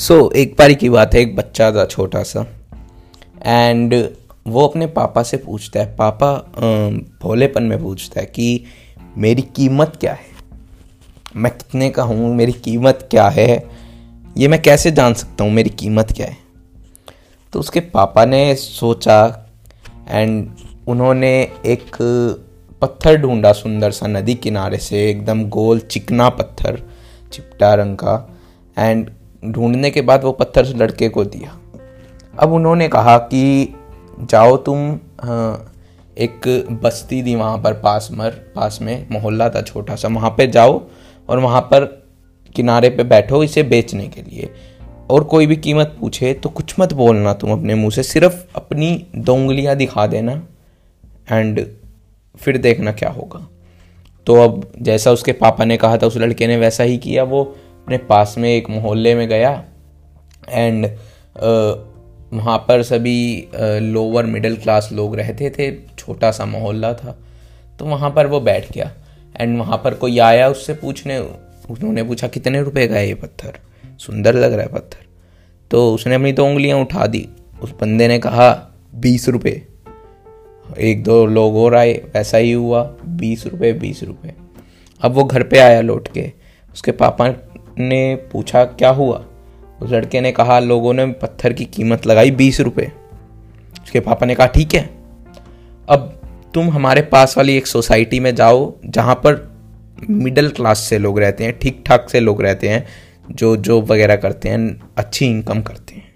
[0.00, 2.46] सो so, एक बारी की बात है एक बच्चा था छोटा सा।
[3.46, 4.08] एंड
[4.46, 6.52] वो अपने पापा से पूछता है पापा
[7.22, 8.64] भोलेपन में पूछता है कि
[9.16, 10.26] मेरी कीमत क्या है?
[11.36, 12.34] मैं कितने का हूँ?
[12.34, 13.68] मेरी कीमत क्या है?
[14.36, 16.36] ये मैं कैसे जान सकता हूँ मेरी कीमत क्या है?
[17.52, 19.46] तो उसके पापा ने सोचा
[20.08, 20.50] एंड
[20.88, 21.96] उन्होंने एक
[22.80, 26.82] पत्थर ढूंढा सुंदर सा नदी किनारे से एकदम गोल चिकना पत्थर
[27.32, 28.38] चिपटा रंग का।
[28.78, 29.10] एंड
[29.42, 31.56] ढूँढने के बाद वो पत्थर उस लड़के को दिया।
[32.34, 33.74] अब उन्होंने कहा कि
[34.22, 34.90] जाओ तुम
[36.16, 36.46] एक
[36.82, 40.80] बस्ती थी वहाँ पर पास मर, पास में मोहल्ला था छोटा सा। वहाँ पे जाओ
[41.28, 41.84] और वहाँ पर
[42.54, 44.50] किनारे पे बैठो इसे बेचने के लिए।
[45.10, 49.06] और कोई भी कीमत पूछे तो कुछ मत बोलना तुम अपने मुँह से, सिर्फ़ अपनी
[49.16, 50.32] दो उंगलियाँ दिखा देना
[51.30, 51.64] एंड
[52.34, 53.46] फिर देखना क्या होगा।
[54.26, 57.56] तो अब जैसा उसके पापा ने कहा था, उस लड़के ने वैसा ही किया। वो
[57.82, 59.52] अपने पास में एक मोहल्ले में गया
[60.48, 60.86] एंड
[62.32, 67.16] वहाँ पर सभी लोअर मिडिल क्लास लोग रहते थे, छोटा सा मोहल्ला था
[67.78, 68.90] तो वहाँ पर वो बैठ गया
[69.34, 73.58] एंड वहाँ पर कोई आया उससे पूछने, उन्होंने पूछा, कितने रुपए का है ये पत्थर?
[73.98, 75.06] सुंदर लग रहा है पत्थर।
[75.70, 77.28] तो उसने अपनी तो उंगलियाँ उठा दी।
[77.62, 78.52] उस बंदे ने कहा,
[78.94, 79.66] बीस रुपये
[80.80, 84.34] एक दो लोग और आए, वैसा ही हुआ, बीस रुपये बीस रुपये
[85.02, 86.30] अब वो घर पे आया लौट के।
[86.72, 87.28] उसके पापा
[87.80, 89.24] ने पूछा, क्या हुआ?
[89.82, 92.92] उस लड़के ने कहा, लोगों ने पत्थर की कीमत लगाई बीस रुपये
[93.82, 94.88] उसके पापा ने कहा, ठीक है,
[95.88, 96.16] अब
[96.54, 99.48] तुम हमारे पास वाली एक सोसाइटी में जाओ, जहाँ पर
[100.10, 102.86] मिडिल क्लास से लोग रहते हैं ठीक ठाक से लोग रहते हैं,
[103.30, 106.08] जो जॉब वगैरह करते हैं, अच्छी इनकम करते हैं।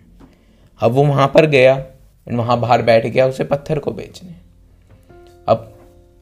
[0.80, 1.84] अब वो वहाँ पर गया,
[2.26, 4.34] वहाँ बाहर बैठ गया, उसे पत्थर को बेचने।
[5.48, 5.70] अब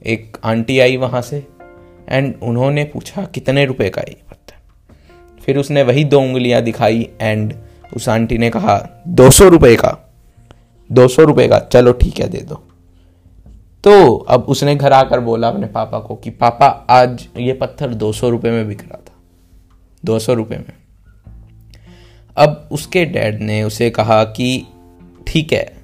[0.06, 1.46] एक आंटी आई वहाँ से
[2.08, 4.16] एंड उन्होंने पूछा, कितने रुपए का ये
[5.46, 7.54] फिर उसने वही दो उंगलियाँ दिखाई एंड
[7.96, 9.96] उस आंटी ने कहा, दो सौ रुपये का,
[10.92, 12.62] दो सौ रुपये का, चलो ठीक है, दे दो।
[13.84, 18.12] तो अब उसने घर आकर बोला अपने पापा को कि, पापा, आज ये पत्थर दो
[18.12, 19.12] सौ रुपये में बिक रहा था,
[20.04, 20.72] दो सौ रुपये में।
[22.36, 24.66] अब उसके डैड ने उसे कहा कि,
[25.26, 25.76] ठीक है,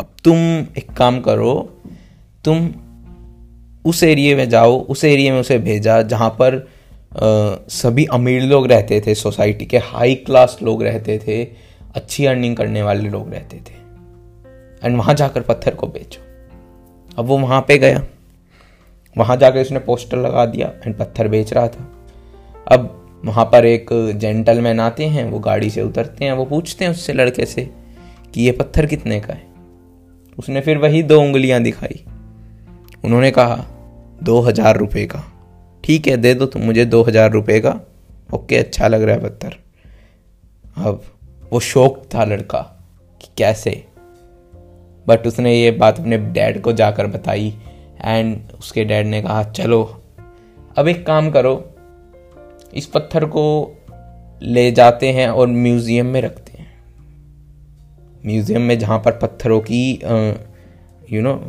[0.00, 0.36] अब तुम
[0.78, 1.80] एक काम करो,
[2.44, 2.70] तुम
[3.84, 6.71] उस एरिए में जाओ, उस एरिए में उसे भेजा जहाँ पर
[7.16, 11.44] सभी अमीर लोग रहते थे सोसाइटी के हाई क्लास लोग रहते थे,
[11.94, 13.80] अच्छी अर्निंग करने वाले लोग रहते थे।
[14.82, 16.20] एंड वहाँ जाकर पत्थर को बेचो।
[17.18, 18.02] अब वो वहाँ पे गया।
[19.16, 21.88] वहाँ जाकर उसने पोस्टर लगा दिया एंड पत्थर बेच रहा था।
[22.66, 26.92] अब वहाँ पर एक जेंटलमैन आते हैं, वो गाड़ी से उतरते हैं, वो पूछते हैं
[26.92, 27.70] उससे लड़के से
[28.34, 29.46] कि ये पत्थर कितने का है।
[30.38, 32.04] उसने फिर वही दो उंगलियाँ दिखाई।
[33.04, 33.64] उन्होंने कहा,
[34.22, 35.31] दो हज़ार रुपये का।
[35.84, 37.80] ठीक है, दे दो तुम मुझे दो हज़ार रुपये का।
[38.34, 39.56] ओके अच्छा लग रहा है पत्थर
[40.78, 41.02] अब
[41.52, 42.60] वो शौक था लड़का
[43.20, 43.70] कि कैसे?
[45.06, 47.52] बट उसने ये बात अपने डैड को जाकर बताई
[48.00, 49.82] एंड उसके डैड ने कहा, चलो,
[50.76, 51.54] अब एक काम करो।
[52.74, 53.44] इस पत्थर को
[54.42, 56.70] ले जाते हैं और म्यूज़ियम में रखते हैं।
[58.26, 59.82] म्यूज़ियम में जहाँ पर पत्थरों की
[61.12, 61.40] यू नो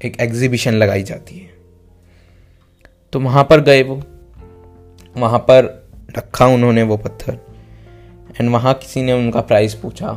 [0.00, 1.52] एक एग्जीबिशन लगाई जाती है।
[3.14, 4.02] तो वहाँ पर गए वो।
[5.16, 7.38] वहाँ पर रखा उन्होंने वो पत्थर।
[8.40, 10.12] एंड वहाँ किसी ने उनका प्राइस पूछा।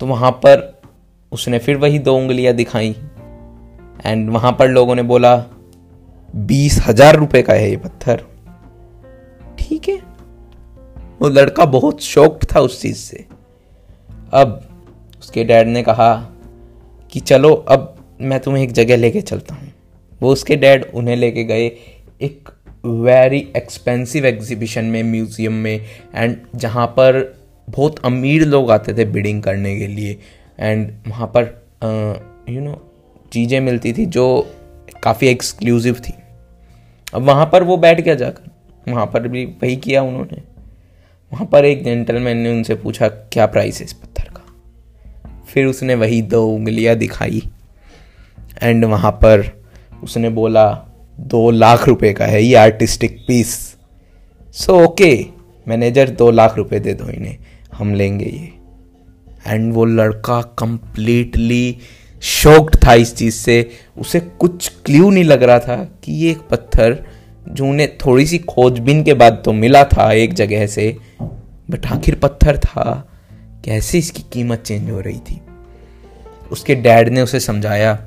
[0.00, 0.82] तो वहाँ पर
[1.32, 2.96] उसने फिर वही दो उंगलियाँ दिखाई।
[4.06, 5.46] एंड वहाँ पर लोगों ने बोला,
[6.36, 8.24] बीस हज़ार रुपये का है ये पत्थर।
[9.58, 9.96] ठीक है।
[11.20, 13.26] वो लड़का बहुत शॉक्ड था उस चीज़ से।
[14.32, 14.68] अब
[15.20, 16.14] उसके डैड ने कहा
[17.12, 19.73] कि चलो, अब मैं तुम्हें एक जगह लेके चलता हूँ।
[20.22, 21.66] वो उसके डैड उन्हें लेके गए
[22.22, 22.48] एक
[22.84, 25.80] वेरी एक्सपेंसिव एग्जीबिशन में म्यूज़ियम में
[26.14, 27.22] एंड जहाँ पर
[27.68, 30.18] बहुत अमीर लोग आते थे बिडिंग करने के लिए।
[30.58, 31.44] एंड वहाँ पर
[32.50, 32.80] यू नो
[33.32, 34.26] चीज़ें मिलती थी जो
[35.02, 36.14] काफ़ी एक्सक्लूसिव थी।
[37.14, 40.42] अब वहाँ पर वो बैठ गया जाकर। वहाँ पर भी वही किया उन्होंने।
[41.32, 44.42] वहाँ पर एक जेंटलमैन ने उनसे पूछा, क्या प्राइस है इस पत्थर का?
[45.44, 47.42] फिर उसने वही दो उंगलियाँ दिखाई।
[48.62, 49.63] एंड वहाँ पर
[50.04, 50.66] उसने बोला,
[51.20, 53.76] दो लाख रुपए का है, ये artistic piece
[54.54, 55.26] so okay
[55.68, 57.36] manager दो लाख रुपए दे दो इन्हें,
[57.74, 58.52] हम लेंगे ये।
[59.46, 61.76] एंड वो लड़का कंप्लीटली
[62.22, 66.38] शॉक्ड था इस चीज़ से। उसे कुछ क्ल्यू नहीं लग रहा था कि ये एक
[66.50, 67.04] पत्थर
[67.48, 72.14] जो उन्हें थोड़ी सी खोजबीन के बाद तो मिला था एक जगह से, बट आखिर
[72.14, 73.10] पत्थर था।
[73.64, 75.40] कैसे इसकी कीमत चेंज हो रही थी?
[76.52, 77.98] उसके डैड ने उसे समझाया,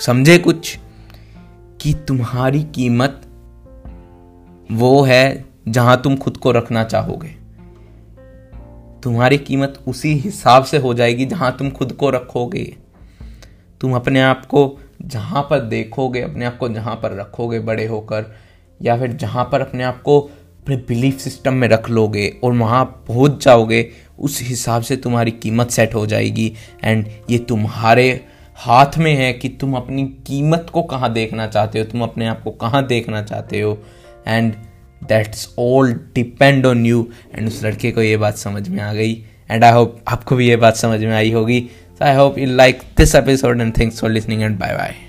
[0.00, 0.78] समझे कुछ?
[1.84, 3.20] कि तुम्हारी कीमत
[4.72, 7.28] वो है जहाँ तुम खुद को रखना चाहोगे।
[9.02, 12.76] तुम्हारी कीमत उसी हिसाब से हो जाएगी जहाँ तुम खुद को रखोगे।
[13.80, 18.34] तुम अपने आप को जहाँ पर देखोगे, अपने आप को जहाँ पर रखोगे बड़े होकर,
[18.82, 22.84] या फिर जहाँ पर अपने आप को अपने बिलीफ सिस्टम में रख लोगे और वहाँ
[23.08, 26.52] पहुँच जाओगे, उस हिसाब से तुम्हारी कीमत सेट हो जाएगी।
[26.84, 31.84] एंड ये तुम्हारे हाथ में है कि तुम अपनी कीमत को कहाँ देखना चाहते हो,
[31.84, 33.78] तुम अपने आप को कहाँ देखना चाहते हो
[34.26, 34.52] and
[35.08, 39.14] that's all depend on you and उस लड़के को ये बात समझ में आ गई.
[39.50, 41.60] एंड आई होप आपको भी ये बात समझ में आई होगी.
[41.98, 45.03] So I hope you like this episode and thanks for listening and bye bye.